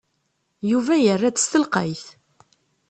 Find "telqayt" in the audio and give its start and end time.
1.51-2.05